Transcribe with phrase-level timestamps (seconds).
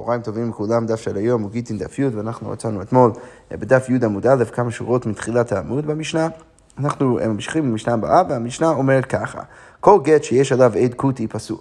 [0.00, 3.12] צהריים טובים לכולם, דף של היום הוא גיטין דף י' ואנחנו מצאנו אתמול
[3.52, 6.28] אה, בדף י' עמוד א' כמה שורות מתחילת העמוד במשנה.
[6.78, 9.40] אנחנו אה, ממשיכים במשנה הבאה והמשנה אומרת ככה,
[9.80, 11.58] כל גט שיש עליו עד קוטי פסול.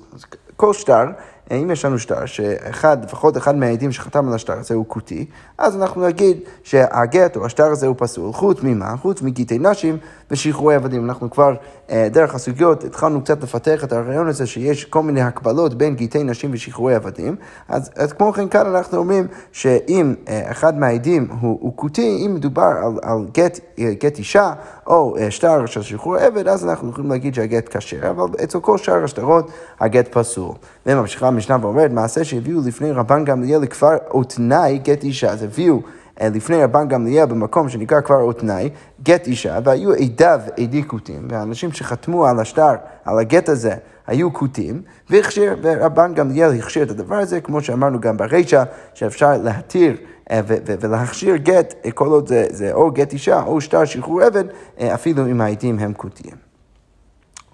[0.56, 1.06] כל שטר
[1.52, 5.26] אם יש לנו שטר שאחד, לפחות אחד מהעדים שחתם על השטר הזה הוא כותי,
[5.58, 8.34] אז אנחנו נגיד שהגט או השטר הזה הוא פסול.
[8.34, 8.98] חוץ ממה?
[8.98, 9.98] חוץ מגיטי נשים
[10.32, 11.06] ושחרורי עבדים.
[11.06, 11.56] אנחנו כבר,
[11.90, 16.24] אה, דרך הסוגיות, התחלנו קצת לפתח את הרעיון הזה שיש כל מיני הקבלות בין גיטי
[16.24, 17.36] נשים ושחרורי עבדים.
[17.70, 22.62] אז, אז כמו כן כאן אנחנו אומרים שאם אה, אחד מהעדים הוא כותי, אם מדובר
[22.84, 24.54] על, על גט, אה, גט אישה
[24.88, 29.04] או שטר של שחרור עבד, אז אנחנו יכולים להגיד שהגט כשר, אבל אצל כל שאר
[29.04, 30.52] השטרות הגט פסול.
[30.86, 35.32] וממשיכה המשנה ואומרת, מעשה שהביאו לפני רבן גמליאל לכפר אותנאי גט אישה.
[35.32, 35.82] אז הביאו
[36.22, 38.70] אה, לפני רבן גמליאל במקום שנקרא כפר אותנאי,
[39.04, 42.74] גט אישה, והיו עדיו עדי כותים, והאנשים שחתמו על השטר,
[43.06, 43.74] על הגט הזה,
[44.08, 48.64] היו כותים, והכשיר, ורבן גמליאל הכשיר את הדבר הזה, כמו שאמרנו גם ברישא,
[48.94, 49.98] שאפשר להתיר
[50.32, 50.42] אה,
[50.82, 54.44] ולהכשיר גט, אה, כל עוד זה, זה או גט אישה או שטר שחרור עבד,
[54.80, 56.36] אפילו אם העדים הם כותים.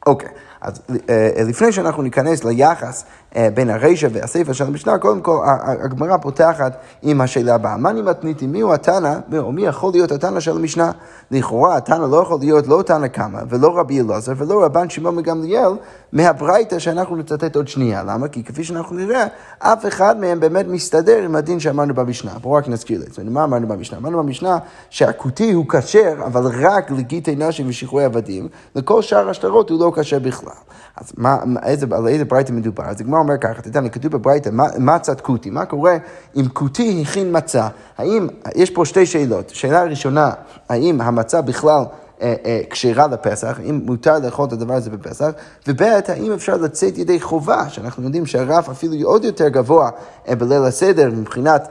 [0.06, 0.30] אוקיי.
[0.30, 0.32] Okay.
[0.62, 5.38] אז אה, לפני שאנחנו ניכנס ליחס אה, בין הרישא והסיפא של המשנה, קודם כל
[5.84, 7.78] הגמרא פותחת עם השאלה הבאה.
[7.78, 8.48] מה אני מתניתי?
[8.48, 10.92] מי הוא התנא, או מי יכול להיות התנא של המשנה?
[11.32, 15.72] לכאורה התנא לא יכול להיות לא תנא קמא ולא רבי אלעזר ולא רבן שמעון מגמליאל
[16.14, 18.04] מהברייתא שאנחנו נצטט עוד שנייה.
[18.04, 18.28] למה?
[18.28, 19.26] כי כפי שאנחנו נראה,
[19.60, 22.32] אף אחד מהם באמת מסתדר עם הדין שאמרנו במשנה.
[22.42, 23.24] בואו רק נזכיר זה.
[23.24, 23.98] מה אמרנו במשנה?
[23.98, 24.58] אמרנו במשנה
[24.90, 30.20] שהכותי הוא כשר, אבל רק לגיטי נשים ושחרורי עבדים, לכל שאר השטרות הוא לא כשר
[30.20, 30.54] בכלל.
[30.98, 32.84] אז מה, איזה, על איזה ברייתא מדובר?
[32.84, 35.98] אז הגמרא אומר ככה, אתה יודע, כתוב בברייתא, מצת כותי, מה קורה
[36.36, 37.68] אם כותי הכין מצה?
[37.98, 39.50] האם, יש פה שתי שאלות.
[39.50, 40.32] שאלה ראשונה,
[40.70, 41.84] האם המצה בכלל...
[42.22, 45.30] אה, אה, כשרה לפסח, אם מותר לאכול את הדבר הזה בפסח,
[45.68, 49.90] וב' האם אפשר לצאת ידי חובה, שאנחנו יודעים שהרף אפילו עוד יותר גבוה
[50.28, 51.68] אה, בליל הסדר מבחינת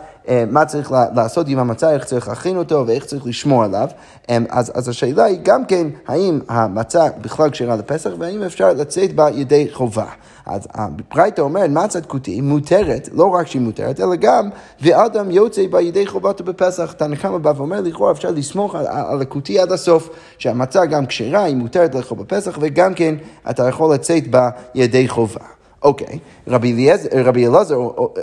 [0.51, 3.89] מה צריך לעשות עם המצה, איך צריך להכין אותו ואיך צריך לשמור עליו.
[4.29, 9.31] אז, אז השאלה היא גם כן, האם המצה בכלל כשרה לפסח, והאם אפשר לצאת בה
[9.31, 10.07] ידי חובה.
[10.47, 14.49] אז הברייתא אומרת, מצת כותי מותרת, לא רק שהיא מותרת, אלא גם,
[14.81, 16.93] ואדם יוצא בה ידי חובתו בפסח.
[16.93, 21.43] תנא קמא בא ואומר, לכאורה אפשר לסמוך על, על הכותי עד הסוף, שהמצה גם כשרה,
[21.43, 23.15] היא מותרת לאכול בפסח, וגם כן
[23.51, 25.60] אתה יכול לצאת בה ידי חובה.
[25.83, 26.19] אוקיי,
[26.49, 26.89] רבי
[27.47, 27.79] אלעזר,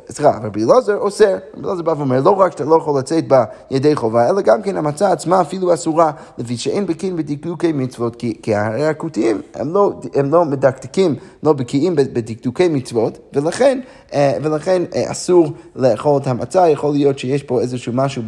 [0.10, 3.44] סליחה, רבי אלעזר אוסר, רבי אלעזר בא ואומר, לא רק שאתה לא יכול לצאת בה
[3.72, 8.56] ידי חובה, אלא גם כן המצה עצמה אפילו אסורה, לפי שאין בקין בדקדוקי מצוות, כי,
[8.56, 13.80] הרי הכותיים הם לא, הם לא מדקדקים, לא בקיאים בדקדוקי מצוות, ולכן,
[14.14, 18.24] אה, ולכן אה, אסור לאכול את המצה, יכול להיות שיש פה איזשהו משהו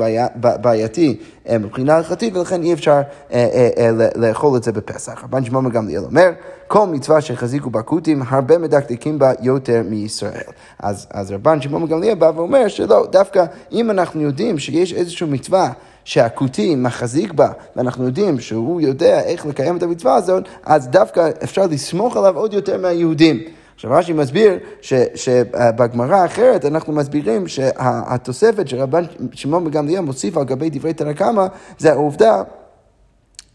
[0.62, 1.19] בעייתי
[1.50, 3.01] אה, מבחינה הלכתית, ולכן אי אפשר
[4.16, 5.23] לאכול את זה בפסח.
[5.23, 6.29] רבן שמעון גמליאל אומר,
[6.72, 10.52] כל מצווה שחזיקו בכותים, הרבה מדקדקים בה יותר מישראל.
[10.80, 15.72] אז, אז רבן שמעון גמליאל בא ואומר שלא, דווקא אם אנחנו יודעים שיש איזושהי מצווה
[16.03, 21.68] שהכותי מחזיק בה, ואנחנו יודעים שהוא יודע איך לקיים את המצווה הזאת, אז דווקא אפשר
[21.68, 23.40] לסמוך עליו עוד יותר מהיהודים.
[23.75, 24.59] עכשיו רש"י מסביר
[25.16, 29.03] שבגמרא האחרת אנחנו מסבירים שהתוספת שרבן
[29.34, 31.46] שמעון בגמליאל מוסיף על גבי דברי תנא קמא
[31.78, 32.44] זה העובדה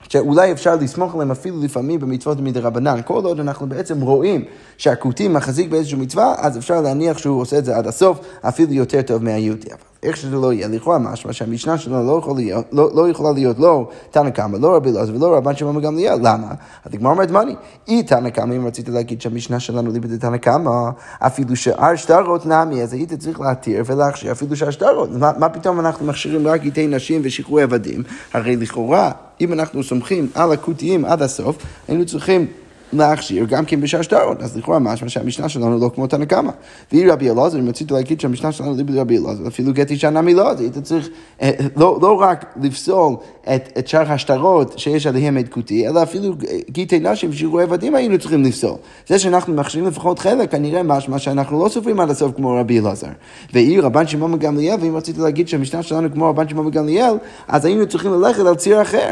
[0.09, 3.00] שאולי אפשר לסמוך עליהם אפילו לפעמים במצוות מדרבנן.
[3.04, 4.44] כל עוד אנחנו בעצם רואים
[4.78, 9.03] שהכותי מחזיק באיזושהי מצווה, אז אפשר להניח שהוא עושה את זה עד הסוף, אפילו יותר
[9.03, 9.69] טוב מהיהודי.
[10.04, 13.59] איך שזה לא יהיה, לכאורה משמע שהמשנה שלנו לא, יכול להיות, לא, לא יכולה להיות
[13.59, 16.48] לא תנא קמא, לא רבי אלעזר ולא רבן שמעון גמליאל, למה?
[16.84, 17.54] אז הגמרא אומרת מאני,
[17.88, 20.70] אי תנא קמא, אם רצית להגיד שהמשנה שלנו ליבד תנא קמא,
[21.19, 25.10] אפילו שאר שטרות נמי, אז היית צריך להתיר ולהכשיר אפילו שאר שטרות.
[25.10, 28.03] מה, מה פתאום אנחנו מכשירים רק איתי נשים ושחרורי עבדים?
[28.32, 29.10] הרי לכאורה,
[29.41, 31.56] אם אנחנו סומכים על הכותיים עד הסוף,
[31.88, 32.47] היינו צריכים...
[32.94, 34.43] להכשיר גם כן בשער שטרות.
[34.43, 36.53] אז לכאורה משמע שהמשנה שלנו לא כמו תנא קמא.
[36.93, 40.34] והיא רבי אלעזר, אם רציתי להגיד שהמשנה שלנו לא רבי אלעזר, אפילו גט אישה נמי
[40.34, 41.09] לא, היית צריך
[41.43, 43.16] אה, לא, לא רק לפסול
[43.55, 46.34] את, שאר השטרות שיש עליהם עדכותי, אלא אפילו
[46.71, 48.77] גיטי נשים ושיעורי עבדים היינו צריכים לפסול.
[49.06, 53.09] זה שאנחנו מכשירים לפחות חלק, כנראה משמע שאנחנו לא סופרים עד הסוף כמו רבי אלעזר.
[53.53, 57.14] והיא רבן שמעון מגמליאל, ואם רציתי להגיד שהמשנה שלנו כמו רבן שמעון מגמליאל,
[57.49, 59.11] אז היינו צריכים ללכת על ציר אחר.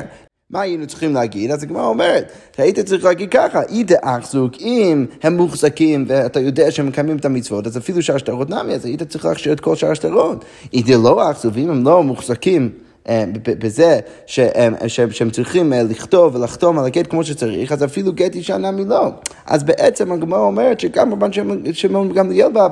[0.52, 1.50] מה היינו צריכים להגיד?
[1.50, 6.86] אז הגמרא אומרת, היית צריך להגיד ככה, אי דאחזוק, אם הם מוחזקים ואתה יודע שהם
[6.86, 9.90] מקיימים את המצוות, אז אפילו שאר שטרות נמי, אז היית צריך להכשיר את כל שאר
[9.90, 10.44] השטרות.
[10.72, 12.70] אי דלא אחזוק, ואם הם לא מוחזקים
[13.44, 18.58] בזה שהם, שהם צריכים אה, לכתוב ולחתום על הגט כמו שצריך, אז אפילו גט אישה
[18.58, 19.08] נמי לא.
[19.46, 21.30] אז בעצם הגמרא אומרת שגם רבן
[21.72, 22.68] שמעון גמליאל בא,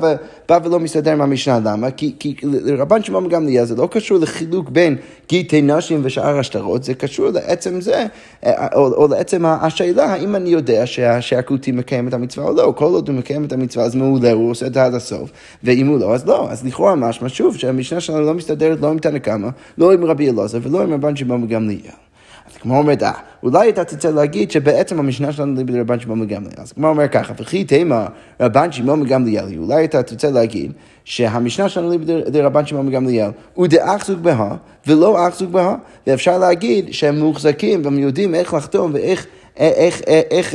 [0.48, 1.90] בא ולא מסתדר עם המשנה, למה?
[1.90, 2.36] כי, כי
[2.78, 4.96] רבן שמעון גמליאל זה לא קשור לחילוק בין
[5.28, 8.06] גיטי נשים ושאר השטרות, זה קשור לעצם זה,
[8.46, 10.86] אה, או, או לעצם השאלה האם אני יודע
[11.20, 12.72] שהכותי מקיים את המצווה או לא.
[12.76, 15.30] כל עוד הוא מקיים את המצווה אז מעולה, הוא עושה את זה עד הסוף,
[15.64, 16.50] ואם הוא לא, אז לא.
[16.50, 19.48] אז לכאורה משמע שוב שהמשנה שלנו לא מסתדרת לא עם תנא קמא,
[19.78, 21.90] לא עם רבי אלעזר ולא עם רבן שמעון גמליאל.
[22.50, 23.12] אז כמו אומרת, אה,
[23.42, 26.54] אולי אתה תצא להגיד שבעצם המשנה שלנו ליבי לרבן שמעון גמליאל.
[26.58, 28.06] אז כמו אומר ככה, וכי תימא
[28.40, 30.72] רבן שמעון גמליאל, אולי אתה תצא להגיד
[31.04, 34.56] שהמשנה שלנו ליבי לרבן שמעון גמליאל הוא דאח זוג בה
[34.86, 35.74] ולא אח זוג בה,
[36.06, 39.26] ואפשר להגיד שהם מוחזקים והם יודעים איך לחתום ואיך...
[39.60, 40.54] איך, איך,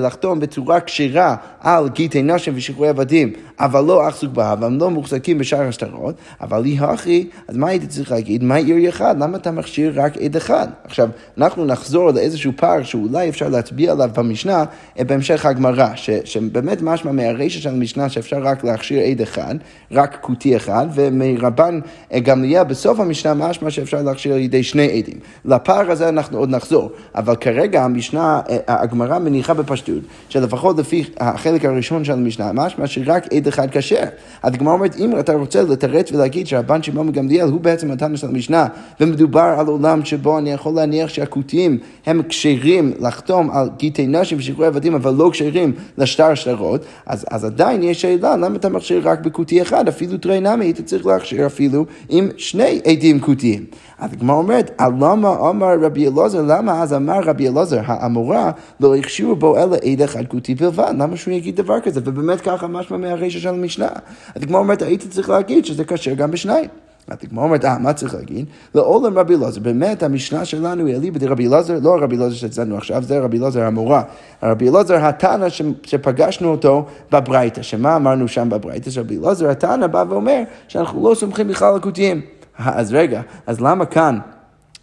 [0.00, 4.90] לחתום בצורה כשרה על גיטי נשים ושחרורי עבדים, אבל לא אח זוג באב, והם לא
[4.90, 8.44] מוחזקים בשאר השטרות, אבל היא הכי, אז מה הייתי צריך להגיד?
[8.44, 9.22] מה עיר אחד?
[9.22, 10.68] למה אתה מכשיר רק עד אחד?
[10.84, 11.08] עכשיו,
[11.38, 14.64] אנחנו נחזור לאיזשהו פער שאולי אפשר להצביע עליו במשנה,
[14.98, 15.88] בהמשך הגמרא,
[16.24, 19.54] שבאמת משמע מהרישא של המשנה שאפשר רק להכשיר עד אחד,
[19.92, 21.80] רק כותי אחד, ומרבן
[22.22, 25.18] גמליאל בסוף המשנה משמע שאפשר להכשיר על ידי שני עדים.
[25.44, 28.35] לפער הזה אנחנו עוד נחזור, אבל כרגע המשנה
[28.68, 34.04] הגמרא מניחה בפשטות, שלפחות לפי החלק הראשון של המשנה, משמע שרק עד אחד כשר.
[34.42, 38.66] הגמרא אומרת, אם אתה רוצה לתרץ ולהגיד שהרבן שמעון גמליאל הוא בעצם התנא של המשנה,
[39.00, 44.66] ומדובר על עולם שבו אני יכול להניח שהכותים הם כשרים לחתום על גיטי נשים ושחרורי
[44.66, 49.20] עבדים, אבל לא כשרים לשטר שטרות, אז, אז עדיין יש שאלה, למה אתה מכשיר רק
[49.20, 49.88] בכותי אחד?
[49.88, 53.64] אפילו תרי נמי היית צריך להכשיר אפילו עם שני עדים כותיים.
[53.98, 57.80] אז הגמרא אומרת, למה אמר רבי אלעזר, למה אז אמר רבי אלעזר,
[58.16, 62.00] האמורה, לא הכשירו בו אלא עד אחד כותי בלבד, למה שהוא יגיד דבר כזה?
[62.04, 63.88] ובאמת ככה משמע מהרישא של המשנה.
[64.36, 66.68] הגמרא אומרת, הייתי צריך להגיד שזה כשר גם בשניים.
[67.08, 68.46] אז הגמרא אומרת, אה, מה צריך להגיד?
[68.74, 73.02] לעולם רבי אלעזר, באמת המשנה שלנו היא אליבא דרבי אלעזר, לא רבי אלעזר שאצלנו עכשיו,
[73.02, 74.02] זה רבי אלעזר המורה.
[74.42, 75.46] רבי אלעזר התנא
[75.82, 78.90] שפגשנו אותו בברייתא, שמה אמרנו שם בברייתא?
[78.90, 82.20] שרבי אלעזר התנא בא ואומר שאנחנו לא סומכים בכלל על הכותיים.
[82.58, 84.18] אז רגע, אז למה כאן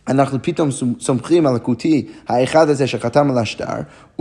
[0.07, 0.69] אנחנו פתאום
[0.99, 3.65] סומכים על הכותי האחד הזה שחתם על השטר,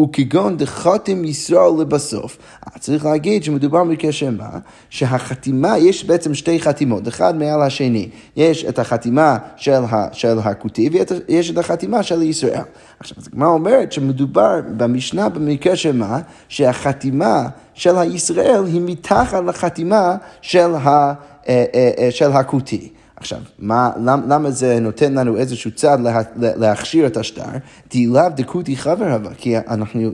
[0.00, 2.38] וכגון דחתם ישראל לבסוף.
[2.78, 4.58] צריך להגיד שמדובר בקשר מה?
[4.90, 8.08] שהחתימה, יש בעצם שתי חתימות, אחד מעל השני.
[8.36, 12.62] יש את החתימה של, ה, של הכותי ויש את החתימה של ישראל.
[13.00, 16.20] עכשיו, אז הגמרא אומרת שמדובר במשנה במקרה מה?
[16.48, 20.88] שהחתימה של הישראל היא מתחת לחתימה של, ה,
[21.48, 22.92] אה, אה, אה, של הכותי.
[23.22, 27.42] עכשיו, מה, למ, למה זה נותן לנו איזשהו צד לה, להכשיר את השטר?
[27.90, 30.10] דילאו דקותי חבר הווה, כי אנחנו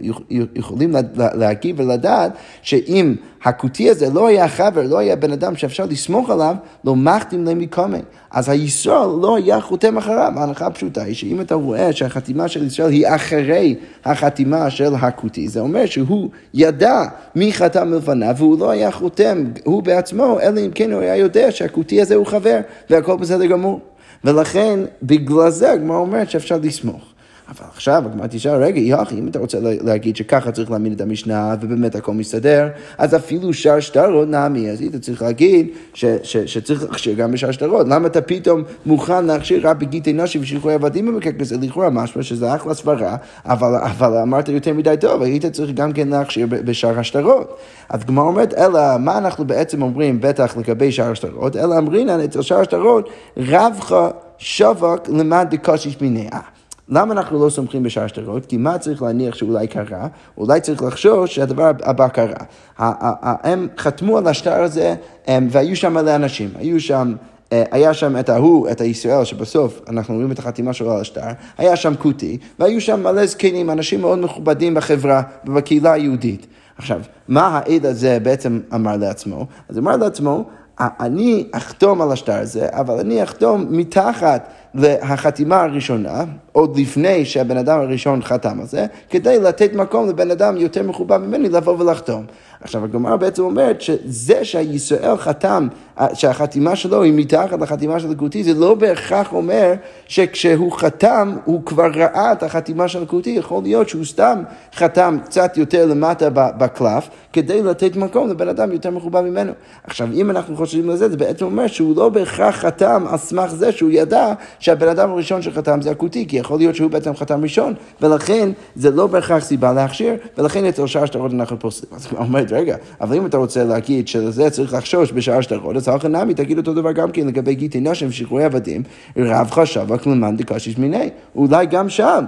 [0.54, 2.32] יכולים להגיב ולדעת
[2.62, 6.54] שאם הכותי הזה לא היה חבר, לא היה בן אדם שאפשר לסמוך עליו,
[6.84, 8.00] לא מחתים להם מקומן.
[8.30, 10.32] אז הישראל לא היה חותם אחריו.
[10.36, 13.74] ההנחה הפשוטה היא שאם אתה רואה שהחתימה של ישראל היא אחרי
[14.04, 17.04] החתימה של הכותי, זה אומר שהוא ידע
[17.34, 21.50] מי חתם מלפניו והוא לא היה חותם, הוא בעצמו, אלא אם כן הוא היה יודע
[21.50, 22.58] שהכותי הזה הוא חבר,
[22.90, 23.80] והכל בסדר גמור.
[24.24, 27.17] ולכן, בגלל זה הגמרא אומרת שאפשר לסמוך.
[27.48, 31.54] אבל עכשיו הגמרא תשאל, רגע, יחי, אם אתה רוצה להגיד שככה צריך להעמיד את המשנה
[31.60, 32.68] ובאמת הכל מסתדר,
[32.98, 37.50] אז אפילו שער שטרות נעמי, אז היית צריך להגיד ש, ש, שצריך להכשיר גם בשער
[37.50, 37.86] שטרות.
[37.88, 41.56] למה אתה פתאום מוכן להכשיר רק בגיטי נשים ושילכו עבדים במקרה כזה?
[41.60, 46.08] לכאורה משמע שזה אחלה סברה, אבל, אבל אמרת יותר מדי טוב, היית צריך גם כן
[46.08, 47.56] להכשיר בשער השטרות.
[47.88, 52.42] אז הגמרא אומרת, אלא מה אנחנו בעצם אומרים, בטח לגבי שער השטרות, אלא אמרינן אצל
[52.42, 56.57] שער השטרות, רבך שווק למד בקושיש מיניה.
[56.88, 58.46] למה אנחנו לא סומכים בשאר שטרות?
[58.46, 60.08] כי מה צריך להניח שאולי קרה?
[60.38, 62.44] אולי צריך לחשוש שהדבר הבא קרה.
[62.78, 64.94] הם חתמו על השטר הזה
[65.28, 66.50] והיו שם מלא אנשים.
[66.54, 67.14] היו שם...
[67.52, 71.26] אה, היה שם את ההוא, את הישראל, שבסוף אנחנו רואים את החתימה שלו על השטר,
[71.58, 76.46] היה שם קוטי, והיו שם מלא זקנים, אנשים מאוד מכובדים בחברה ובקהילה היהודית.
[76.78, 79.46] עכשיו, מה העד הזה בעצם אמר לעצמו?
[79.68, 80.44] אז אמר לעצמו,
[80.80, 87.80] אני אחתום על השטר הזה, אבל אני אחתום מתחת לחתימה הראשונה, עוד לפני שהבן אדם
[87.80, 92.24] הראשון חתם על זה, כדי לתת מקום לבן אדם יותר מכובד ממני לבוא ולחתום.
[92.60, 95.68] עכשיו הגמרא בעצם אומרת שזה שהישראל חתם,
[96.14, 99.72] שהחתימה שלו היא מתחת לחתימה של הכותי, זה לא בהכרח אומר
[100.06, 104.42] שכשהוא חתם הוא כבר ראה את החתימה של הכותי, יכול להיות שהוא סתם
[104.74, 109.52] חתם קצת יותר למטה בקלף, כדי לתת מקום לבן אדם יותר מכובד ממנו.
[109.84, 113.50] עכשיו אם אנחנו חושבים על זה, זה בעצם אומר שהוא לא בהכרח חתם על סמך
[113.50, 117.42] זה שהוא ידע שהבן אדם הראשון שחתם זה הכותי, כי יכול להיות שהוא בעצם חתם
[117.42, 121.92] ראשון, ולכן זה לא בהכרח סיבה להכשיר, ולכן אצל שאר שטרות אנחנו פוסלים.
[121.94, 125.88] אז היא אומרת, רגע, אבל אם אתה רוצה להגיד שלזה צריך לחשוש בשאר שטרות, אז
[125.88, 128.82] הלכה נמי תגיד אותו דבר גם כן לגבי גיטי נשים, שחרורי עבדים,
[129.16, 131.10] רב חשב, אקלמן דקשיש מיני.
[131.36, 132.24] אולי גם שם.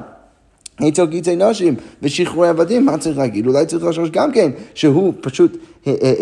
[0.89, 3.47] אצל גיצי נשים ושחרורי עבדים, מה צריך להגיד?
[3.47, 5.57] אולי צריך לחשוש גם כן שהוא פשוט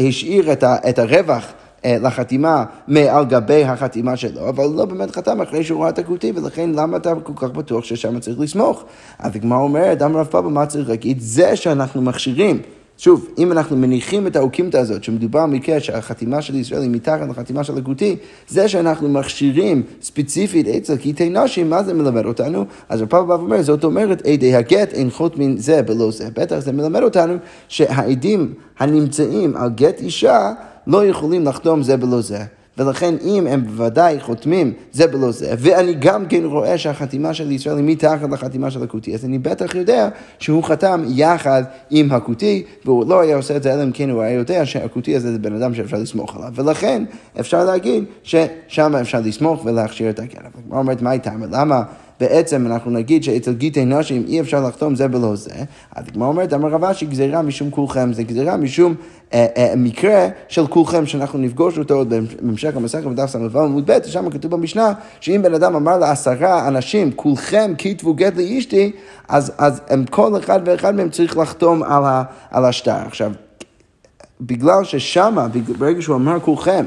[0.08, 1.44] השאיר את הרווח.
[1.84, 6.32] אה, לחתימה מעל גבי החתימה שלו, אבל לא באמת חתם אחרי שהוא ראה את הכותי,
[6.34, 8.84] ולכן למה אתה כל כך בטוח ששם צריך לסמוך?
[9.18, 11.20] אז הגמרא אומרת, אמר רב פאבא, מה צריך להגיד?
[11.20, 12.62] זה שאנחנו מכשירים.
[12.98, 17.64] שוב, אם אנחנו מניחים את האוקימתא הזאת, שמדובר במקרה שהחתימה של ישראל היא מתחת לחתימה
[17.64, 18.16] של הגותי,
[18.48, 22.64] זה שאנחנו מכשירים ספציפית אצל קטעי נשים, מה זה מלמד אותנו?
[22.88, 26.28] אז רב פאבא אומר, זאת אומרת, עדי הגט אין חותמין זה בלא זה.
[26.34, 27.34] בטח זה מלמד אותנו
[27.68, 30.52] שהעדים הנמצאים על גט אישה,
[30.88, 32.44] לא יכולים לחתום זה בלא זה.
[32.78, 37.76] ולכן אם הם בוודאי חותמים זה בלא זה, ואני גם כן רואה שהחתימה של ישראל
[37.76, 43.04] היא מתחת לחתימה של הכותי, אז אני בטח יודע שהוא חתם יחד עם הכותי, והוא
[43.08, 45.54] לא היה עושה את זה אלא אם כן הוא היה יודע שהכותי הזה זה בן
[45.54, 47.04] אדם שאפשר לסמוך עליו, ולכן
[47.40, 50.40] אפשר להגיד ששם אפשר לסמוך ולהכשיר את הגר.
[50.64, 51.42] הגמרא אומרת, מה איתם?
[51.50, 51.82] למה?
[52.20, 55.50] בעצם אנחנו נגיד שאצל גיטי נשים אי אפשר לחתום זה בלא זה,
[55.96, 58.94] אז הגמרא אומרת, אמר רבה שגזירה משום כולכם, זה גזירה משום
[59.34, 64.30] אה, אה, מקרה של כולכם, שאנחנו נפגוש אותו בהמשך המסכת בדף ס"ו עמוד ב', שם
[64.30, 68.92] כתוב במשנה, שאם בן אדם אמר לעשרה אנשים, כולכם כתבו גט לאשתי,
[69.28, 73.06] אז, אז הם, כל אחד ואחד מהם צריך לחתום על, ה, על השטר.
[73.06, 73.32] עכשיו,
[74.40, 75.46] בגלל ששמה,
[75.78, 76.84] ברגע שהוא אמר כולכם,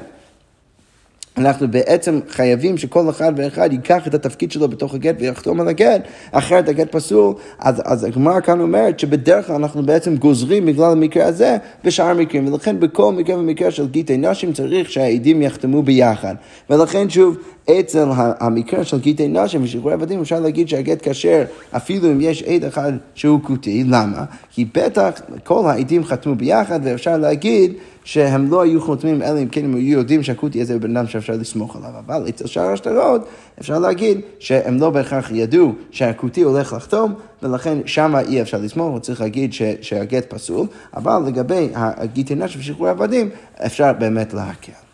[1.38, 6.02] אנחנו בעצם חייבים שכל אחד ואחד ייקח את התפקיד שלו בתוך הגט ויחתום על הגט,
[6.32, 11.26] אחרת הגט פסול, אז, אז הגמרא כאן אומרת שבדרך כלל אנחנו בעצם גוזרים בגלל המקרה
[11.26, 16.36] הזה בשאר המקרים, ולכן בכל מקרה ומקרה של גיטי נשים צריך שהעדים יחתמו ביחד.
[16.70, 17.38] ולכן שוב,
[17.70, 22.66] אצל המקרה של גיטי נשים ושחרורי עבדים אפשר להגיד שהגט כשר אפילו אם יש עד
[22.66, 24.26] אחד שהוא כותי, למה?
[24.52, 29.66] כי בטח כל העדים חתמו ביחד ואפשר להגיד שהם לא היו חותמים אלא אם כן
[29.66, 31.90] הם היו יודעים שהכותי הזה הוא בן אדם שאפשר לסמוך עליו.
[32.06, 33.28] אבל אצל שאר השטרות
[33.60, 37.14] אפשר להגיד שהם לא בהכרח ידעו שהכותי הולך לחתום
[37.44, 42.90] ולכן שם אי אפשר לסמוך, וצריך להגיד ש, שהגט פסול, אבל לגבי הגיטי נשף ושחרורי
[42.90, 43.30] עבדים
[43.66, 44.91] אפשר באמת להקל.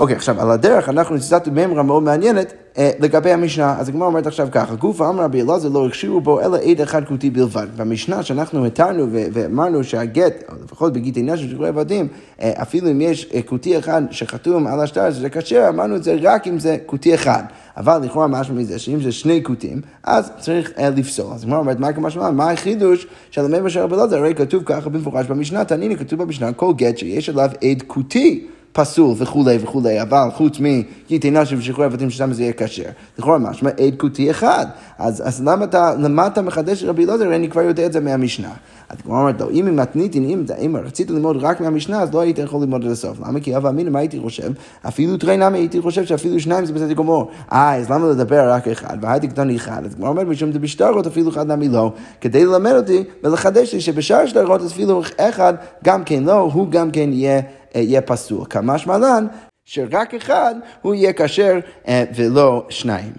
[0.00, 3.78] אוקיי, עכשיו, על הדרך אנחנו ציטטנו מימרה מאוד מעניינת אה, לגבי המשנה.
[3.78, 7.30] אז הגמרא אומרת עכשיו ככה, גוף אמר רבי לא הכשירו בו אלא עד אחד כותי
[7.30, 7.66] בלבד.
[7.76, 12.08] במשנה שאנחנו התרנו ואמרנו שהגט, או לפחות בגיטי נשק של עבדים,
[12.40, 16.16] אה, אפילו אם יש אה, כותי אחד שחתום על השטר, זה כשר, אמרנו את זה
[16.22, 17.42] רק אם זה כותי אחד.
[17.76, 21.32] אבל לכאורה משהו מזה, שאם זה שני כותים, אז צריך uh, לפסול.
[21.34, 24.16] אז הגמרא אומרת, מה כמשמע, מה החידוש של הממר של רבי אלעזר?
[24.16, 28.46] הרי כתוב ככה במפורש במשנה, תניני כתוב במשנה, כל גט שיש עליו עד כותי.
[28.72, 32.82] פסול וכולי וכולי, אבל חוץ מגיטי נשים ושחרור עבדים ששם זה יהיה כשר.
[33.18, 34.66] לכאורה משמע עד כותי אחד.
[34.98, 37.34] אז, אז למה אתה, למה אתה מחדש רבי אלעזר?
[37.34, 38.52] אני כבר יודע את זה מהמשנה.
[38.88, 42.20] אז כמו אומרת לו, אם היא מתניתין, אם, אם רצית ללמוד רק מהמשנה, אז לא
[42.20, 43.20] היית יכול ללמוד עד הסוף.
[43.20, 43.40] למה?
[43.40, 44.52] כי אבא אמינא, מה הייתי חושב?
[44.88, 47.30] אפילו תראי נמי, הייתי חושב שאפילו שניים זה בסדר גמור.
[47.52, 48.96] אה, אז למה לדבר רק אחד?
[49.00, 49.82] והייתי קטני אחד.
[49.84, 54.26] אז כמו אומרת, משום דבשטרות אפילו אחד נמי לא, כדי ללמד אותי ולחדש לי שבשאר
[54.26, 57.40] שטרות אפילו אחד גם כן לא, הוא גם כן יהיה...
[57.74, 58.44] יהיה פסול.
[58.50, 59.26] כמשמע לן,
[59.64, 61.58] שרק אחד הוא יהיה כשר
[61.88, 63.12] אה, ולא שניים.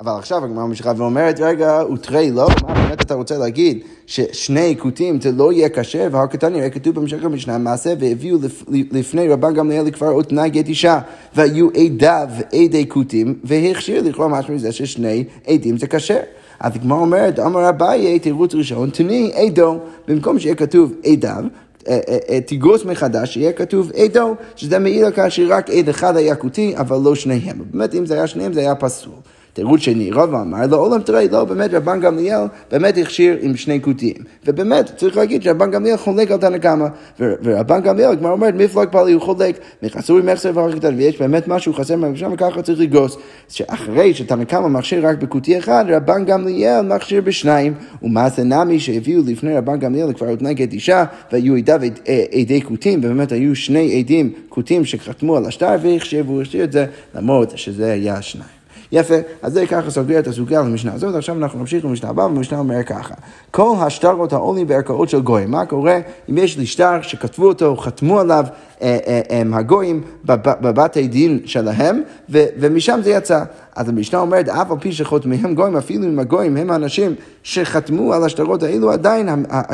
[0.00, 3.78] אבל עכשיו הגמרא ממשיכה ואומרת, רגע, ותרי לא, מה באמת אתה רוצה להגיד?
[4.06, 9.54] ששני כותים זה לא יהיה כשר, והקטן נראה כתוב במשך המשנה, מעשה והביאו לפני רבן
[9.54, 10.98] גמליאל לכפר עוד תנאי גט אישה,
[11.34, 16.20] והיו עדיו עדי כותים, והכשיר לכאורה משהו מזה ששני עדים זה כשר.
[16.60, 19.78] אז הגמרא אומרת, אמר אביי, תירוץ ראשון, תני עדו,
[20.08, 21.44] במקום שיהיה כתוב עדיו,
[22.46, 26.96] תגרוס מחדש, שיהיה כתוב עדו, שזה מעיד על כך שרק עד אחד היה כותי, אבל
[27.04, 27.58] לא שניהם.
[27.70, 29.12] באמת, אם זה היה שניהם, זה היה פסול.
[29.60, 32.40] תירוץ שני, רב אמר, לא עולם תראה, לא, באמת רבן גמליאל
[32.70, 34.14] באמת הכשיר עם שני כותיים.
[34.46, 36.86] ובאמת, צריך להגיד שרבן גמליאל חולק על תנא קמא,
[37.20, 41.96] ורבן גמליאל כבר אומרת, מפלג פעלי הוא חולק, מחסורי מחסר והרכתן, ויש באמת משהו חסר
[41.96, 43.16] מהמשנה, וככה צריך לגרוס.
[43.48, 49.56] שאחרי שתנא קמא מכשיר רק בכותי אחד, רבן גמליאל מכשיר בשניים, ומעשה נמי שהביאו לפני
[49.56, 51.80] רבן גמליאל לכבר עוד נגד אישה, והיו עדיו
[52.32, 57.52] עדי כותים, ובאמת היו שני עדים כותים שחתמו על השטר, והוא הכשיר את זה, למרות
[57.56, 58.59] שזה היה שניים.
[58.92, 62.58] יפה, אז זה ככה סוגר את הסוגיה למשנה הזאת, עכשיו אנחנו נמשיך למשנה הבאה, והמשנה
[62.58, 63.14] אומר ככה,
[63.50, 65.98] כל השטרות העולים בערכאות של גויים, מה קורה?
[66.30, 68.44] אם יש לי שטר שכתבו אותו, חתמו עליו
[69.52, 73.44] הגויים בבתי דין שלהם, ומשם זה יצא.
[73.76, 78.24] אז המשנה אומרת, אף על פי שחותמיהם גויים, אפילו אם הגויים הם האנשים שחתמו על
[78.24, 79.28] השטרות האלו, עדיין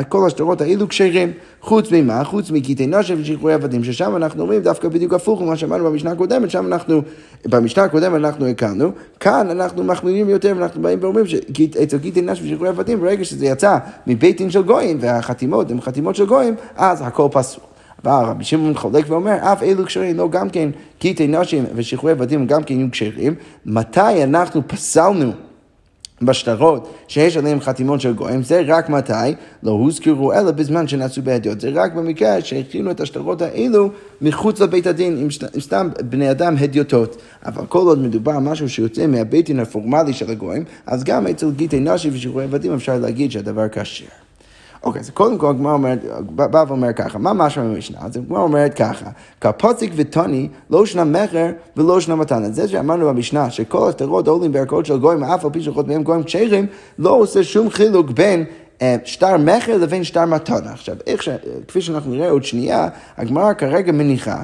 [0.09, 1.31] כל השטרות האלו כשרים.
[1.61, 2.23] חוץ ממה?
[2.23, 6.49] חוץ מקיטי נשב ושחרורי עבדים, ששם אנחנו אומרים דווקא בדיוק הפוך ממה שאמרנו במשנה הקודמת,
[6.49, 7.01] שם אנחנו,
[7.45, 12.69] במשנה הקודמת אנחנו הקלנו, כאן אנחנו מחמירים יותר ואנחנו באים ואומרים שאצל קיטי נשב ושחרורי
[12.69, 17.27] עבדים, ברגע שזה יצא מבית דין של גויים והחתימות הן חתימות של גויים, אז הכל
[17.31, 17.63] פסול.
[18.03, 22.47] אבל רבי שמעון חולק ואומר, אף אלו כשרים, לא גם כן, קיטי נשים ושחרורי עבדים
[22.47, 23.35] גם כן יהיו כשרים.
[23.65, 25.31] מתי אנחנו פסלנו
[26.21, 31.61] בשטרות שיש עליהם חתימות של גויים, זה רק מתי לא הוזכרו אלא בזמן שנעשו בעדיות.
[31.61, 33.89] זה רק במקרה שהכינו את השטרות האלו
[34.21, 35.27] מחוץ לבית הדין, עם,
[35.59, 37.21] סתם בני אדם הדיוטות.
[37.45, 41.79] אבל כל עוד מדובר משהו שיוצא מהבית דין הפורמלי של הגויים, אז גם אצל גיטי
[41.79, 44.26] נשי ושחרורי עבדים אפשר להגיד שהדבר כשר.
[44.83, 47.97] אוקיי, אז קודם כל הגמרא אומרת, בא ואומר ככה, מה משמע במשנה?
[48.01, 49.09] אז הגמרא אומרת ככה,
[49.41, 52.49] כפוציק וטוני לא שנה מכר ולא שנה מתנה.
[52.49, 56.65] זה שאמרנו במשנה, שכל השטרות עולים בערכאות של גויים, אף על פי שחותמיהם גויים כשרים,
[56.99, 58.45] לא עושה שום חילוק בין
[58.81, 60.71] אה, שטר מכר לבין שטר מתנה.
[60.71, 61.29] עכשיו, איך ש...
[61.67, 64.43] כפי שאנחנו נראה עוד שנייה, הגמרא כרגע מניחה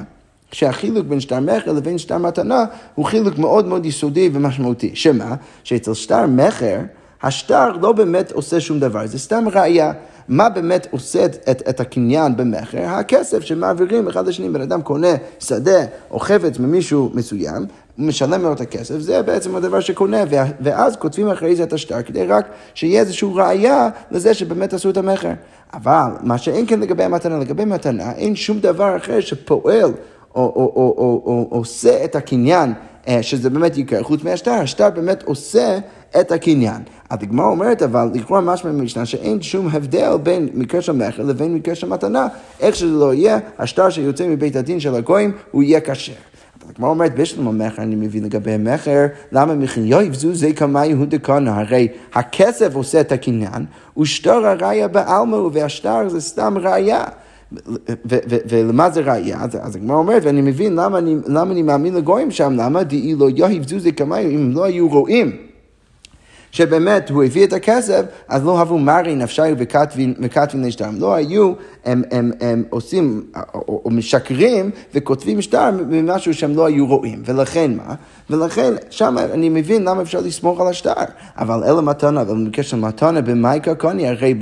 [0.52, 2.64] שהחילוק בין שטר מכר לבין שטר מתנה
[2.94, 4.90] הוא חילוק מאוד מאוד יסודי ומשמעותי.
[4.94, 5.34] שמה?
[5.64, 6.78] שאצל שטר מכר,
[7.22, 9.92] השטר לא באמת עושה שום דבר, זה סתם ראייה.
[10.28, 12.84] מה באמת עושה את, את, את הקניין במכר?
[12.84, 14.48] הכסף שמעבירים אחד לשני.
[14.48, 17.66] בן אדם קונה שדה או חפץ ממישהו מסוים,
[17.98, 20.18] משלם לו את הכסף, זה בעצם הדבר שקונה,
[20.60, 24.96] ואז כותבים אחרי זה את השטר, כדי רק שיהיה איזושהי ראייה לזה שבאמת עשו את
[24.96, 25.32] המכר.
[25.74, 29.92] אבל מה שאין כן לגבי המתנה, לגבי מתנה, אין שום דבר אחר שפועל
[30.34, 32.72] או, או, או, או, או, או עושה את הקניין,
[33.08, 35.78] אה, שזה באמת יקרה, חוץ מהשטר, השטר באמת עושה
[36.20, 36.82] את הקניין.
[37.10, 41.74] הדגמרא אומרת אבל, לכאורה משמע במשנה שאין שום הבדל בין מקרה של מכר לבין מקרה
[41.74, 42.28] של מתנה,
[42.60, 46.12] איך שזה לא יהיה, השטר שיוצא מבית הדין של הגויים, הוא יהיה כשר.
[46.70, 51.18] הגמרא אומרת, בשלום המכר, אני מבין לגבי המכר, למה מכין יויב זו זה כמה יהודה
[51.18, 53.64] קונה, הרי הכסף עושה את הקניין,
[53.98, 57.04] ושטר הראיה בעלמא, והשטר זה סתם ראיה.
[58.24, 59.42] ולמה זה ראייה?
[59.62, 60.98] אז הגמרא אומרת, ואני מבין למה
[61.48, 65.36] אני, מאמין לגויים שם, למה דאי לא יויב זו זה כמה אם לא היו רואים.
[66.54, 70.14] שבאמת הוא הביא את הכסף, אז לא הבו מרי נפשי וכתבין
[70.54, 70.94] לשטרם.
[70.98, 71.52] לא היו,
[71.84, 73.22] הם, הם, הם עושים,
[73.54, 77.22] או, או משקרים וכותבים שטר ממשהו שהם לא היו רואים.
[77.24, 77.94] ולכן מה?
[78.30, 80.92] ולכן שם אני מבין למה אפשר לסמוך על השטר.
[81.38, 84.34] אבל אלה מתנה, אבל במקרה של מתנה במייקה קוני, הרי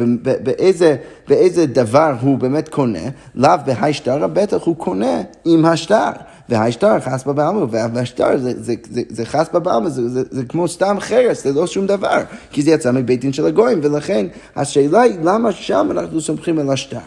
[0.42, 0.96] באיזה,
[1.28, 6.10] באיזה דבר הוא באמת קונה, לאו בהי שטרה, בטח הוא קונה עם השטר.
[6.52, 10.96] והשטר חס בבעלמה, והשטר זה, זה, זה, זה חס בבעלמה, זה, זה, זה כמו סתם
[11.00, 12.18] חרס, זה לא שום דבר,
[12.50, 16.70] כי זה יצא מבית דין של הגויים, ולכן השאלה היא למה שם אנחנו סומכים על
[16.70, 16.98] השטר.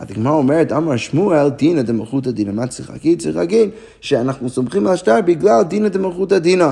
[0.00, 2.52] אז הגמרא אומרת, אמר שמואל, דינא דמלכותא דינא.
[2.52, 3.20] מה צריך להגיד?
[3.20, 6.70] צריך להגיד שאנחנו סומכים על השטר בגלל דינא דמלכותא דינא.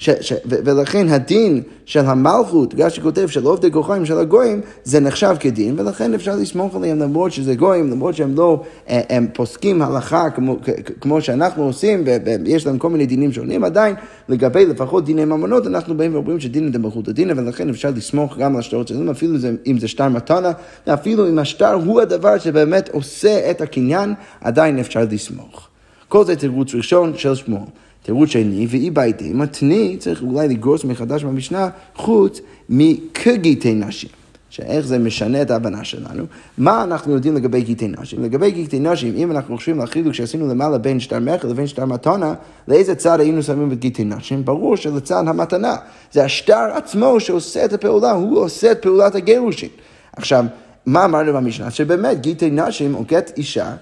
[0.00, 5.00] ש, ש, ו, ולכן הדין של המלכות, בגלל שכותב של עובדי כוחיים של הגויים, זה
[5.00, 9.82] נחשב כדין, ולכן אפשר לסמוך עליהם למרות שזה גויים, למרות שהם לא, אה, הם פוסקים
[9.82, 10.56] הלכה כמו,
[11.00, 12.04] כמו שאנחנו עושים,
[12.44, 13.94] ויש להם כל מיני דינים שונים, עדיין
[14.28, 18.54] לגבי לפחות דיני ממונות, אנחנו באים ואומרים שדין זה מלכות הדין, ולכן אפשר לסמוך גם
[18.54, 20.52] על השטרות שלנו, אפילו זה, אם זה שטר מתנה,
[20.86, 25.68] ואפילו אם השטר הוא הדבר שבאמת עושה את הקניין, עדיין אפשר לסמוך.
[26.08, 27.62] כל זה תירוץ ראשון של שמואל.
[28.02, 34.10] תירוץ שני, ואי ביתי מתני, צריך אולי לגרוס מחדש במשנה, חוץ מכגיטי נשים.
[34.50, 36.24] שאיך זה משנה את ההבנה שלנו.
[36.58, 38.22] מה אנחנו יודעים לגבי גיטי נשים?
[38.22, 41.84] לגבי גיטי נשים, אם אנחנו חושבים על החילוק שעשינו למעלה בין שטר מכר לבין שטר
[41.84, 42.34] מתנה,
[42.68, 44.44] לאיזה צד היינו שמים את גיטי נשים?
[44.44, 45.76] ברור שלצד המתנה.
[46.12, 49.68] זה השטר עצמו שעושה את הפעולה, הוא עושה את פעולת הגירושין.
[50.16, 50.44] עכשיו,
[50.86, 51.70] מה אמרנו במשנה?
[51.70, 53.72] שבאמת גיטי נשים או גט אישה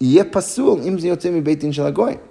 [0.00, 2.27] יהיה פסול אם זה יוצא מבית דין של הגויים.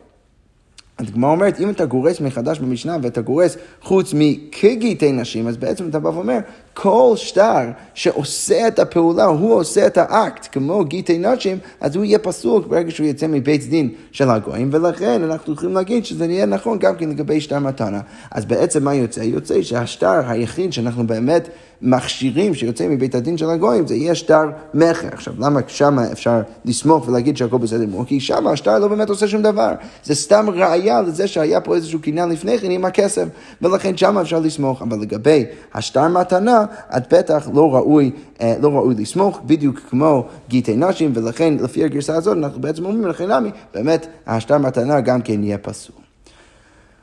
[1.00, 6.00] הדגמרא אומרת, אם אתה גורס מחדש במשנה ואתה גורס חוץ מכגיטי נשים, אז בעצם אתה
[6.00, 6.38] בא ואומר,
[6.74, 12.20] כל שטר שעושה את הפעולה, הוא עושה את האקט, כמו גיטי נשים, אז הוא יהיה
[12.20, 16.80] פסוק ברגע שהוא יצא מבית דין של הגויים, ולכן אנחנו יכולים להגיד שזה יהיה נכון
[16.80, 18.02] גם כן לגבי שטר מתנה.
[18.32, 19.22] אז בעצם מה יוצא?
[19.22, 21.50] יוצא שהשטר היחיד שאנחנו באמת
[21.82, 25.08] מכשירים שיוצא מבית הדין של הגויים, זה יהיה שטר מכר.
[25.12, 28.06] עכשיו, למה שם אפשר לסמוך ולהגיד שהכל בסדר גמור?
[28.06, 29.72] כי שם השטר לא באמת עושה שום דבר.
[30.04, 33.28] זה סתם ראייה לזה שהיה פה איזשהו קניין לפני כן עם הכסף,
[33.62, 34.82] ולכן שם אפשר לסמוך.
[34.82, 36.66] אבל לגבי השטר מתנה,
[36.98, 38.12] את בטח לא ראוי,
[38.42, 43.08] אה, לא ראוי לסמוך, בדיוק כמו גיטי נשים, ולכן לפי הגרסה הזאת אנחנו בעצם אומרים
[43.08, 46.07] לכן נמי, באמת השטר מתנה גם כן יהיה פסול.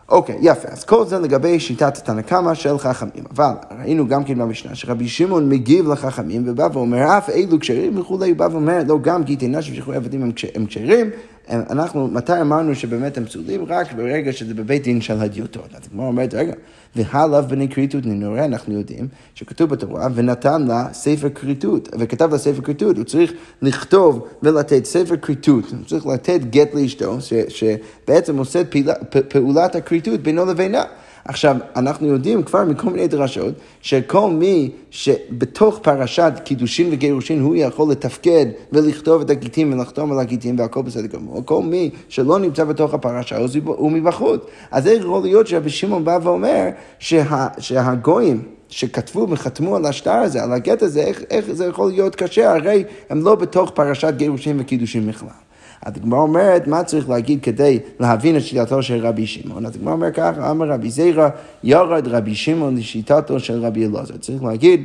[0.08, 0.68] אוקיי, יפה.
[0.68, 3.24] אז כל זה לגבי שיטת תנא קמא של חכמים.
[3.30, 8.30] אבל ראינו גם כן במשנה שרבי שמעון מגיב לחכמים ובא ואומר, אף אלו כשרים וכולי,
[8.30, 10.22] הוא בא ואומר, לא, גם גיטי נשים שחורי עבדים
[10.54, 11.10] הם כשרים,
[11.50, 13.64] אנחנו, מתי אמרנו שבאמת הם פסולים?
[13.68, 15.68] רק ברגע שזה בבית דין של הדיוטות.
[15.74, 16.52] אז כמו אומרת, רגע,
[16.96, 22.62] והלאו בני כריתות נינורי, אנחנו יודעים שכתוב בתורה, ונתן לה ספר כריתות, וכתב לה ספר
[22.62, 28.62] כריתות, הוא צריך לכתוב ולתת ספר כריתות, הוא צריך לתת גט לאשתו, שבעצם עושה
[29.28, 30.83] פעולת הכריתות בינו לבינה.
[31.24, 37.92] עכשיו, אנחנו יודעים כבר מכל מיני דרשות, שכל מי שבתוך פרשת קידושין וגירושין הוא יכול
[37.92, 41.42] לתפקד ולכתוב את הגיטים ולחתום על הגיטים והכל בסדר גמור.
[41.44, 44.40] כל מי שלא נמצא בתוך הפרשה הוא מבחוץ.
[44.70, 50.42] אז איך יכול להיות שרבי שמעון בא ואומר שה, שהגויים שכתבו וחתמו על השטר הזה,
[50.42, 52.54] על הגט הזה, איך, איך זה יכול להיות קשה?
[52.54, 55.43] הרי הם לא בתוך פרשת גירושין וקידושין בכלל.
[55.84, 59.66] אז הגמרא אומרת, מה צריך להגיד כדי להבין את שיטתו של רבי שמעון?
[59.66, 61.28] אז הגמרא אומרת ככה, אמר רבי זירא,
[61.64, 64.16] ירד רבי שמעון לשיטתו של רבי אלעזר.
[64.16, 64.84] צריך להגיד...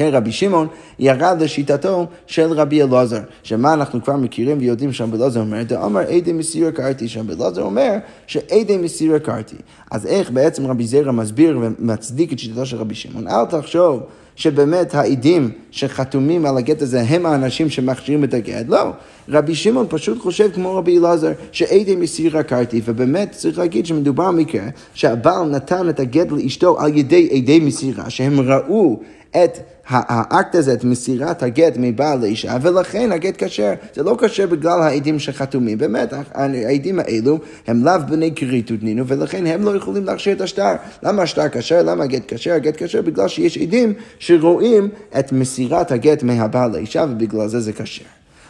[0.00, 0.66] רבי שמעון
[0.98, 6.32] ירד לשיטתו של רבי אלעזר, שמה אנחנו כבר מכירים ויודעים שם אלעזר אומר, דאמר עדי
[6.32, 7.94] מסיר קרתי, שם אלעזר אומר
[8.26, 9.56] שעדי מסיר קרתי.
[9.90, 13.28] אז איך בעצם רבי זירא מסביר ומצדיק את שיטתו של רבי שמעון?
[13.28, 14.02] אל תחשוב
[14.40, 18.90] שבאמת העדים שחתומים על הגט הזה הם האנשים שמכשירים את הגט, לא.
[19.28, 24.62] רבי שמעון פשוט חושב כמו רבי אלעזר, שעדי מסיר הכרתי, ובאמת צריך להגיד שמדובר במקרה
[24.94, 29.00] שהבעל נתן את הגט לאשתו על ידי עדי מסירה, שהם ראו
[29.30, 33.72] את האקט הזה, את מסירת הגט מבעל לאישה, ולכן הגט כשר.
[33.94, 35.78] זה לא כשר בגלל העדים שחתומים.
[35.78, 40.72] באמת, העדים האלו הם לאו בני כריתות נינו, ולכן הם לא יכולים להכשיר את השטר.
[41.02, 41.82] למה השטר כשר?
[41.82, 42.52] למה הגט כשר?
[42.52, 44.88] הגט כשר בגלל שיש עדים שרואים
[45.18, 48.04] את מסירת הגט מהבעל לאישה, ובגלל זה זה כשר.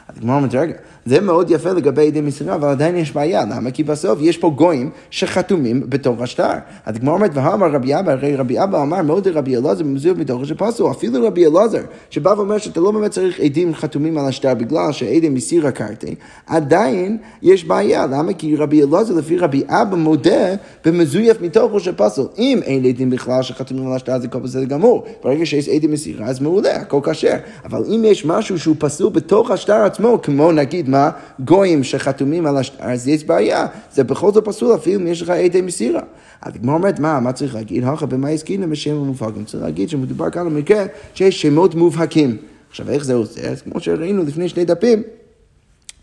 [0.08, 3.44] אז הגמרא אומרת, רגע, זה מאוד יפה לגבי ידי מסירה, אבל עדיין יש בעיה.
[3.44, 3.70] למה?
[3.70, 6.52] כי בסוף יש פה גויים שחתומים בתוך השטר.
[6.86, 10.46] אז הגמרא אומרת, ואמר רבי אבא, הרי רבי אבא אמר מאוד רבי אלעזר במזויף מתוך
[10.46, 14.92] שפסו, אפילו רבי אלעזר, שבא ואומר שאתה לא באמת צריך עדים חתומים על השטר בגלל
[14.92, 16.14] שעדים מסירה קרתי,
[16.46, 18.06] עדיין יש בעיה.
[18.06, 18.32] למה?
[18.32, 22.28] כי רבי אלעזר לפי רבי אבא מודה במזויף מתוך שפסו.
[22.38, 25.04] אם אין עדים בכלל שחתומים על השטר זה כל בסדר גמור.
[25.24, 27.36] ברגע שיש עדים מסירה אז מעולה, הכל כשר.
[27.64, 31.10] אבל אם יש משהו שהוא פסול בתוך השטר עצמו, כמו נגיד מה?
[31.40, 33.66] גויים שחתומים על השטר, אז יש בעיה.
[33.92, 36.02] זה בכל זאת פסול אפילו אם יש לך עדי מסירה.
[36.42, 37.84] אז הגמרא אומרת, מה, מה צריך להגיד?
[37.84, 39.44] הלכה במה הסכינה בשם המובהקים.
[39.44, 42.36] צריך להגיד שמדובר כאן במקרה שיש שמות מובהקים.
[42.70, 43.40] עכשיו, איך זה עושה?
[43.40, 45.02] אז כמו שראינו לפני שני דפים,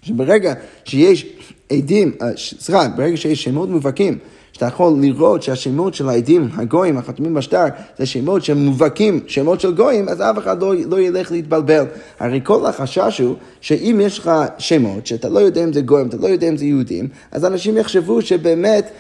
[0.02, 0.54] שברגע
[0.86, 1.26] שיש
[1.72, 4.18] עדים, אה, סליחה, ברגע שיש שמות מובהקים,
[4.58, 7.66] שאתה יכול לראות שהשמות של העדים, הגויים, החתומים בשטר,
[7.98, 11.86] זה שמות שהם מובהקים, שמות של גויים, אז אף אחד לא, לא ילך להתבלבל.
[12.20, 16.18] הרי כל החשש הוא שאם יש לך שמות, שאתה לא יודע אם זה גויים, אתה
[16.18, 18.92] לא יודע אם זה יהודים, אז אנשים יחשבו שבאמת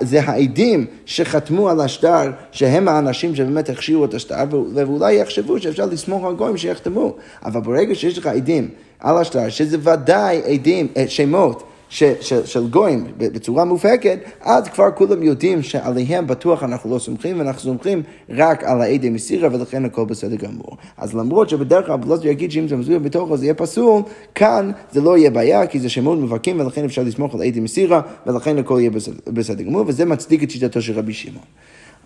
[0.00, 6.24] זה העדים שחתמו על השטר, שהם האנשים שבאמת הכשירו את השטר, ואולי יחשבו שאפשר לסמוך
[6.24, 7.14] על גויים שיחתמו.
[7.44, 8.68] אבל ברגע שיש לך עדים
[9.00, 14.90] על השטר, שזה ודאי עדים, אה, שמות, ש, של, של גויים בצורה מובהקת, אז כבר
[14.94, 20.04] כולם יודעים שעליהם בטוח אנחנו לא סומכים, ואנחנו סומכים רק על העדי מסירה, ולכן הכל
[20.04, 20.76] בסדר גמור.
[20.96, 24.02] אז למרות שבדרך כלל בלוזר יגיד שאם זה מזוהה בתוכו זה יהיה פסול,
[24.34, 28.00] כאן זה לא יהיה בעיה, כי זה שמות מובהקים, ולכן אפשר לסמוך על עדי מסירה,
[28.26, 31.44] ולכן הכל יהיה בסדר, בסדר גמור, וזה מצדיק את שיטתו של רבי שמעון.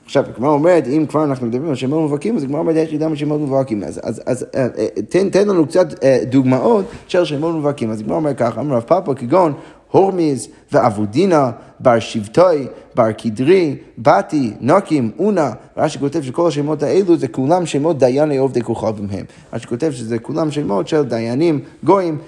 [0.05, 3.09] עכשיו, הגמרא אומרת, אם כבר אנחנו מדברים על שמות מובהקים, אז הגמרא אומרת איך ידע
[3.15, 3.85] שמות מובהקים.
[3.85, 7.91] אז, אז, אז אה, אה, תן, תן לנו קצת אה, דוגמאות של שמות מובהקים.
[7.91, 9.53] אז הגמרא אומרת ככה, אמר רב פאפה כגון
[9.91, 15.53] הורמיז ואבודינה, בר שבטוי, בר קדרי, בתי, נקים, אונה.
[15.77, 19.25] רש"י כותב שכל השמות האלו זה כולם שמות דייני עובדי כוכבים הם.
[19.53, 22.19] רש"י כותב שזה כולם שמות של דיינים גויים,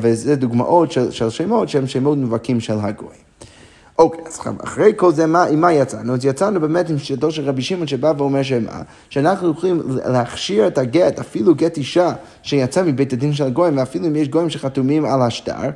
[0.00, 3.25] וזה דוגמאות של, של שמות שהם שמות מובהקים של הגויים.
[3.98, 6.14] אוקיי, אז אחרי כל זה, מה, עם מה יצאנו?
[6.14, 8.82] אז יצאנו באמת עם שיטתו של רבי שמעון שבא ואומר שמה?
[9.10, 14.16] שאנחנו יכולים להכשיר את הגט, אפילו גט אישה שיצא מבית הדין של הגויים, ואפילו אם
[14.16, 15.70] יש גויים שחתומים על השטר,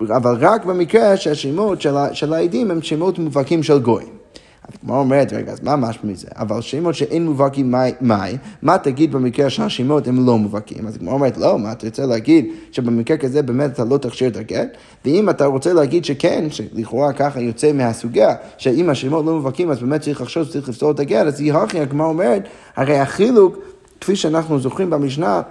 [0.00, 4.23] אבל רק במקרה שהשמות של, של העדים הם שמות מובהקים של גויים.
[4.68, 6.28] הגמרא אומרת, רגע, אז מה משמע מזה?
[6.36, 10.86] אבל שמות שאין מובהקים מאי, מה תגיד במקרה שהשמות הם לא מובהקים?
[10.86, 14.36] אז הגמרא אומרת, לא, מה אתה רוצה להגיד שבמקרה כזה באמת אתה לא תכשיר את
[14.36, 14.68] הגט?
[15.04, 20.00] ואם אתה רוצה להגיד שכן, שלכאורה ככה יוצא מהסוגיה, שאם השמות לא מובהקים אז באמת
[20.00, 22.42] צריך לחשוב שצריך לפסול את הגט, אז היא הכי, הגמרא אומרת,
[22.76, 23.58] הרי החילוק,
[24.00, 25.42] כפי שאנחנו זוכרים במשנה,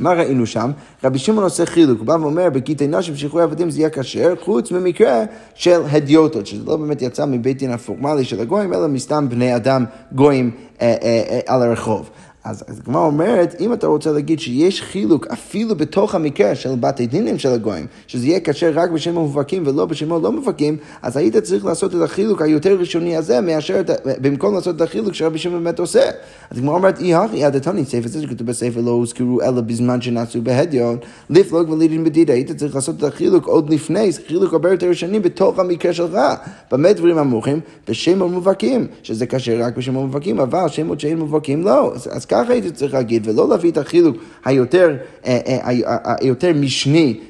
[0.00, 0.70] מה ראינו שם?
[1.04, 4.72] רבי שמעון עושה חילוק, הוא בא ואומר, בגיטי נשים שחרור עבדים זה יהיה כשר, חוץ
[4.72, 9.56] ממקרה של הדיוטות, שזה לא באמת יצא מבית דין הפורמלי של הגויים, אלא מסתם בני
[9.56, 12.10] אדם גויים אה, אה, אה, על הרחוב.
[12.44, 17.38] אז הגמרא אומרת, אם אתה רוצה להגיד שיש חילוק אפילו בתוך המקרה של בתי דינים
[17.38, 21.64] של הגויים, שזה יהיה כשר רק בשם המובהקים ולא בשם הלא מובהקים, אז היית צריך
[21.64, 25.78] לעשות את החילוק היותר ראשוני הזה, מאשר את, במקום לעשות את החילוק שרבי שמעון באמת
[25.78, 26.10] עושה.
[26.50, 30.00] אז הגמרא אומרת, אי הכי עד התני ספר, זה שכתוב בספר לא הוזכרו אלא בזמן
[30.00, 30.96] שנעשו בהדיון,
[31.30, 35.58] לפלוג ולידין בדידה, היית צריך לעשות את החילוק עוד לפני, חילוק הרבה יותר ראשוני בתוך
[35.58, 36.18] המקרה שלך.
[36.72, 37.60] במה דברים אמורים?
[37.88, 41.92] בשם המובהקים, שזה כשר רק בשם המובהקים, אבל שמות שאין מובהקים לא.
[42.10, 47.20] אז ככה הייתי צריך להגיד, ולא להביא את החילוק היותר, אה, אה, היותר משני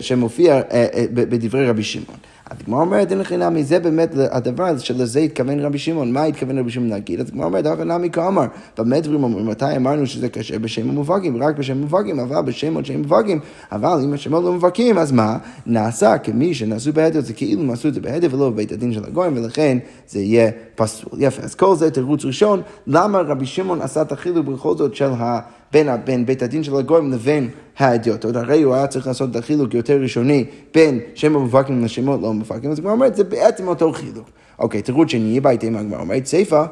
[0.00, 2.16] שמופיע אה, בדברי רבי שמעון.
[2.60, 6.12] הגמרא אומרת, אין נמי, זה באמת הדבר שלזה התכוון רבי שמעון.
[6.12, 7.20] מה התכוון רבי שמעון להגיד?
[7.20, 8.46] אז הגמרא אומרת, אך נמי כאמר.
[8.78, 9.46] במה דברים אומרים?
[9.46, 11.42] מתי אמרנו שזה קשה בשם המובהקים?
[11.42, 13.40] רק בשם המובהקים, אבל בשמות שהם מובהקים.
[13.72, 15.38] אבל אם השמות לא מובהקים, אז מה?
[15.66, 19.04] נעשה כמי שנעשו בהדר, זה כאילו הם עשו את זה בהדר ולא בבית הדין של
[19.04, 21.12] הגויים, ולכן זה יהיה פסול.
[21.18, 25.10] יפה, אז כל זה תירוץ ראשון, למה רבי שמעון עשה את החילוק בכל זאת של
[25.18, 25.40] ה...
[25.74, 28.36] בין, בין בית הדין של הגויים לבין האדיוטות.
[28.36, 32.70] הרי הוא היה צריך לעשות את החילוק יותר ראשוני בין שם המובהקים לשמות לא מובהקים,
[32.70, 34.30] אז הגמרא אומרת, זה בעצם אותו חילוק.
[34.58, 36.64] אוקיי, תראו שני בהתאם הגמרא אומרת סיפא,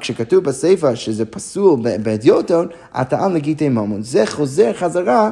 [0.00, 4.02] כשכתוב בסיפא שזה פסול באדיוטון, הטעם לגיטי ממון.
[4.02, 5.30] זה חוזר חזרה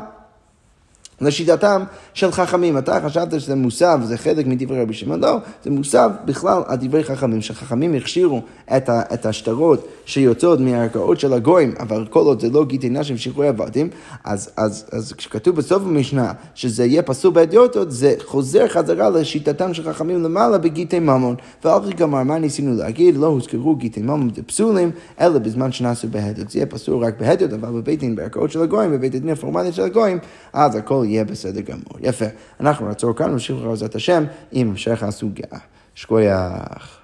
[1.20, 2.78] לשיטתם של חכמים.
[2.78, 7.04] אתה חשבת שזה מוסב, זה חלק מדברי רבי שמעון, לא, זה מוסב בכלל על דברי
[7.04, 8.42] חכמים, שחכמים הכשירו
[8.76, 13.16] את, ה, את השטרות שיוצאות מהערכאות של הגויים, אבל כל עוד זה לא גיטי נשים
[13.16, 13.88] שחרורי עבדים,
[14.24, 19.92] אז, אז, אז כשכתוב בסוף המשנה שזה יהיה פסול באדיוטות, זה חוזר חזרה לשיטתם של
[19.92, 21.34] חכמים למעלה בגיטי ממון.
[21.64, 23.16] ואחרי גמר, מה ניסינו להגיד?
[23.16, 26.50] לא הוזכרו גיטי ממון פסולים, אלא בזמן שנעשו בהדות.
[26.50, 29.82] זה יהיה פסול רק בהדות, אבל בבית דין בערכאות של הגויים, בבית הדין הפורמלית של
[29.82, 30.18] הגויים,
[30.52, 31.98] אז הכל יהיה בסדר גמור.
[32.00, 32.24] יפה.
[32.60, 35.58] אנחנו נעצור כאן ונמשיך בעזרת השם עם המשך הסוגיה.
[35.94, 36.95] שכוייח.